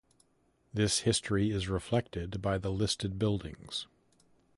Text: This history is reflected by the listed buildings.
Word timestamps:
This 0.73 1.01
history 1.01 1.51
is 1.51 1.69
reflected 1.69 2.41
by 2.41 2.57
the 2.57 2.71
listed 2.71 3.19
buildings. 3.19 3.85